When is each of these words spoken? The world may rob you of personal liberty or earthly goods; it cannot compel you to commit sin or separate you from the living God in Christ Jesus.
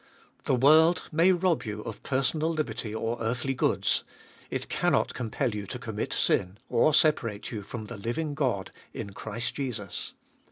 The 0.45 0.55
world 0.55 1.03
may 1.11 1.31
rob 1.31 1.61
you 1.61 1.81
of 1.81 2.01
personal 2.01 2.49
liberty 2.51 2.91
or 2.91 3.21
earthly 3.21 3.53
goods; 3.53 4.03
it 4.49 4.67
cannot 4.67 5.13
compel 5.13 5.53
you 5.53 5.67
to 5.67 5.77
commit 5.77 6.11
sin 6.11 6.57
or 6.69 6.91
separate 6.91 7.51
you 7.51 7.61
from 7.61 7.83
the 7.83 7.97
living 7.97 8.33
God 8.33 8.71
in 8.95 9.11
Christ 9.13 9.53
Jesus. 9.53 10.13